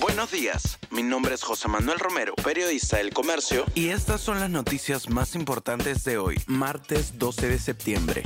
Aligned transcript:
Buenos 0.00 0.30
días, 0.30 0.78
mi 0.90 1.02
nombre 1.02 1.34
es 1.34 1.42
José 1.42 1.68
Manuel 1.68 1.98
Romero, 1.98 2.34
periodista 2.42 2.96
del 2.96 3.12
Comercio, 3.12 3.66
y 3.74 3.88
estas 3.88 4.22
son 4.22 4.40
las 4.40 4.48
noticias 4.48 5.10
más 5.10 5.34
importantes 5.34 6.02
de 6.04 6.16
hoy, 6.16 6.40
martes 6.46 7.18
12 7.18 7.48
de 7.48 7.58
septiembre. 7.58 8.22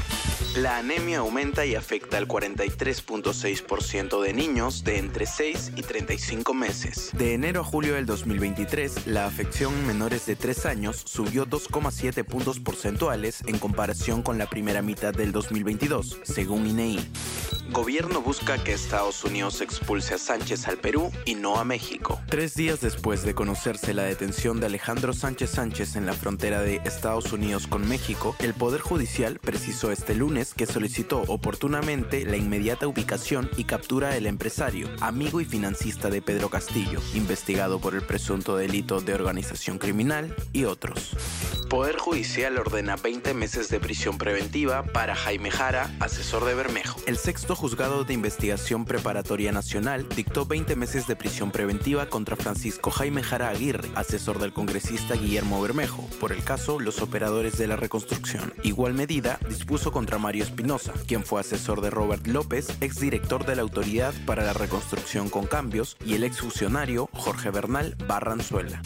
La 0.57 0.79
anemia 0.79 1.19
aumenta 1.19 1.67
y 1.67 1.75
afecta 1.75 2.19
al 2.19 2.29
43.6% 2.29 4.23
de 4.23 4.33
niños 4.33 4.85
de 4.85 4.99
entre 4.99 5.27
6 5.27 5.73
y 5.75 5.83
35 5.83 6.55
meses. 6.55 7.11
De 7.15 7.35
enero 7.35 7.63
a 7.63 7.65
julio 7.65 7.95
del 7.95 8.07
2023, 8.07 9.09
la 9.09 9.27
afección 9.27 9.75
en 9.75 9.87
menores 9.89 10.25
de 10.27 10.37
3 10.37 10.67
años 10.67 11.03
subió 11.05 11.47
2,7 11.47 12.25
puntos 12.25 12.61
porcentuales 12.61 13.43
en 13.47 13.59
comparación 13.59 14.23
con 14.23 14.39
la 14.39 14.49
primera 14.49 14.83
mitad 14.83 15.13
del 15.13 15.33
2022, 15.33 16.21
según 16.23 16.67
INEI. 16.69 17.11
Gobierno 17.71 18.23
busca 18.23 18.63
que 18.63 18.73
Estados 18.73 19.25
Unidos 19.25 19.61
expulse 19.61 20.15
a 20.15 20.19
Sánchez 20.19 20.69
al 20.69 20.79
Perú 20.79 21.11
y 21.25 21.35
no 21.35 21.59
a 21.59 21.65
México. 21.65 22.21
Tres 22.29 22.55
días 22.55 22.81
después 22.81 23.25
de 23.25 23.35
conocerse 23.35 23.93
la 23.93 24.05
detención 24.05 24.61
de 24.61 24.67
Alejandro 24.67 25.13
Sánchez 25.13 25.51
Sánchez 25.51 25.97
en 25.97 26.07
la 26.07 26.13
frontera 26.13 26.63
de 26.63 26.77
Estados 26.85 27.33
Unidos 27.33 27.67
con 27.67 27.87
México, 27.89 28.37
el 28.39 28.55
Poder 28.55 28.81
Judicial 28.81 29.41
precisó 29.41 29.91
este 29.91 30.15
lunes 30.15 30.55
que 30.55 30.67
solicitó 30.67 31.23
oportunamente 31.27 32.25
la 32.25 32.37
inmediata 32.37 32.87
ubicación 32.87 33.51
y 33.57 33.65
captura 33.65 34.11
del 34.11 34.27
empresario, 34.27 34.89
amigo 35.01 35.41
y 35.41 35.45
financista 35.45 36.09
de 36.09 36.23
Pedro 36.23 36.49
Castillo, 36.49 37.01
investigado 37.15 37.81
por 37.81 37.95
el 37.95 38.03
presunto 38.03 38.57
delito 38.57 39.01
de 39.01 39.15
organización 39.15 39.79
criminal 39.79 40.35
y 40.53 40.65
otros. 40.65 41.17
Poder 41.69 41.99
Judicial 41.99 42.57
ordena 42.59 42.95
20 42.95 43.35
meses 43.35 43.69
de 43.69 43.81
prisión 43.81 44.19
preventiva 44.19 44.85
para 44.85 45.17
Jaime 45.17 45.51
Jara, 45.51 45.91
asesor 45.99 46.45
de 46.45 46.55
Bermejo. 46.55 47.01
El 47.07 47.17
sexto 47.17 47.56
juzgado 47.57 48.05
de 48.05 48.15
investigación 48.15 48.85
preparatoria 48.85 49.51
nacional 49.51 50.07
dictó 50.15 50.45
20 50.45 50.77
meses 50.77 51.07
de 51.07 51.17
prisión 51.17 51.51
preventiva 51.51 52.07
contra 52.07 52.37
Francisco 52.37 52.91
Jaime 52.91 53.23
Jara 53.23 53.49
Aguirre, 53.49 53.89
asesor 53.95 54.39
del 54.39 54.53
congresista 54.53 55.15
Guillermo 55.15 55.61
Bermejo, 55.61 56.07
por 56.21 56.33
el 56.33 56.45
caso 56.45 56.79
Los 56.79 57.01
Operadores 57.01 57.57
de 57.57 57.67
la 57.67 57.77
Reconstrucción. 57.77 58.53
Igual 58.63 58.93
medida 58.93 59.41
dispuso 59.49 59.91
contra 59.91 60.19
Mario 60.19 60.45
Espinosa, 60.45 60.93
quien 61.07 61.25
fue 61.25 61.41
asesor 61.41 61.81
de 61.81 61.91
Robert 61.91 62.27
López, 62.27 62.69
exdirector 62.81 63.47
de 63.47 63.57
la 63.57 63.63
Autoridad 63.63 64.15
para 64.27 64.45
la 64.45 64.53
Reconstrucción 64.53 65.31
con 65.31 65.47
Cambios, 65.47 65.97
y 66.05 66.15
el 66.15 66.25
exfuncionario 66.25 67.09
Jorge 67.15 67.51
Bernal 67.51 67.97
Barranzuela. 68.07 68.83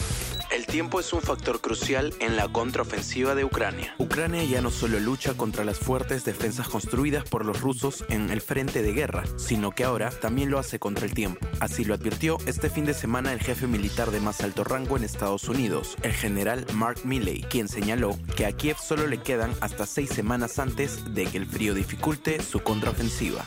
Tiempo 0.71 1.01
es 1.01 1.13
un 1.13 1.21
factor 1.21 1.61
crucial 1.61 2.15
en 2.21 2.37
la 2.37 2.47
contraofensiva 2.47 3.35
de 3.35 3.45
Ucrania. 3.45 3.93
Ucrania 3.99 4.45
ya 4.45 4.61
no 4.63 4.71
solo 4.71 5.01
lucha 5.01 5.35
contra 5.35 5.65
las 5.65 5.81
fuertes 5.81 6.25
defensas 6.25 6.69
construidas 6.69 7.25
por 7.25 7.45
los 7.45 7.61
rusos 7.61 8.05
en 8.09 8.31
el 8.31 8.41
frente 8.41 8.81
de 8.81 8.93
guerra, 8.93 9.25
sino 9.37 9.73
que 9.73 9.83
ahora 9.83 10.11
también 10.11 10.49
lo 10.49 10.61
hace 10.61 10.79
contra 10.79 11.07
el 11.07 11.13
tiempo. 11.13 11.45
Así 11.59 11.85
lo 11.85 11.93
advirtió 11.93 12.39
este 12.47 12.71
fin 12.71 12.85
de 12.85 12.95
semana 12.95 13.33
el 13.33 13.41
jefe 13.41 13.67
militar 13.67 14.13
de 14.13 14.21
más 14.21 14.43
alto 14.43 14.63
rango 14.63 14.97
en 14.97 15.03
Estados 15.03 15.49
Unidos, 15.49 15.97
el 16.03 16.13
general 16.13 16.65
Mark 16.73 17.01
Milley, 17.03 17.43
quien 17.43 17.67
señaló 17.67 18.17
que 18.37 18.47
a 18.47 18.53
Kiev 18.53 18.77
solo 18.79 19.09
le 19.09 19.19
quedan 19.19 19.53
hasta 19.61 19.87
seis 19.87 20.11
semanas 20.11 20.61
antes 20.61 21.13
de 21.13 21.27
que 21.27 21.39
el 21.39 21.47
frío 21.47 21.75
dificulte 21.75 22.41
su 22.45 22.61
contraofensiva. 22.61 23.45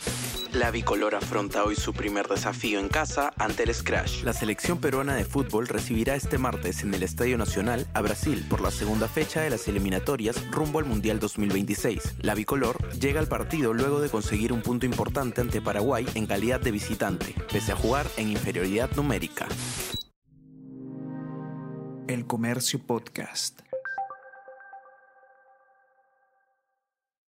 La 0.54 0.70
bicolor 0.70 1.16
afronta 1.16 1.64
hoy 1.64 1.76
su 1.76 1.94
primer 1.94 2.28
desafío 2.28 2.80
en 2.80 2.88
casa 2.88 3.34
ante 3.38 3.64
el 3.64 3.74
Scratch. 3.74 4.22
La 4.22 4.34
selección 4.34 4.80
peruana 4.80 5.16
de 5.16 5.26
fútbol 5.26 5.68
recibirá 5.68 6.14
este 6.14 6.38
martes 6.38 6.84
en 6.84 6.94
el 6.94 7.02
Estadio 7.02 7.40
Nacional 7.40 7.88
a 7.96 8.02
Brasil 8.02 8.46
por 8.48 8.62
la 8.62 8.70
segunda 8.70 9.08
fecha 9.08 9.42
de 9.42 9.50
las 9.50 9.68
eliminatorias 9.68 10.52
rumbo 10.52 10.78
al 10.78 10.86
Mundial 10.86 11.20
2026. 11.20 12.18
La 12.22 12.36
bicolor 12.36 12.78
llega 13.00 13.20
al 13.20 13.28
partido 13.28 13.74
luego 13.74 14.00
de 14.00 14.10
conseguir 14.10 14.54
un 14.54 14.62
punto 14.62 14.86
importante 14.86 15.42
ante 15.42 15.60
Paraguay 15.60 16.06
en 16.14 16.28
calidad 16.28 16.60
de 16.60 16.70
visitante, 16.70 17.34
pese 17.52 17.72
a 17.72 17.76
jugar 17.76 18.06
en 18.18 18.30
inferioridad 18.30 18.92
numérica. 18.96 19.48
El 22.08 22.28
Comercio 22.28 22.78
Podcast. 22.78 23.62